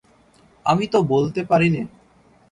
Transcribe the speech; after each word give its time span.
আমি 0.65 0.85
তো 0.87 0.99
বলতে 1.03 1.41
পারি 1.43 1.67
নে। 1.69 1.81